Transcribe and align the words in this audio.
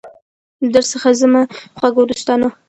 درڅخه 0.73 1.11
ځمه 1.19 1.41
خوږو 1.77 2.03
دوستانو 2.09 2.47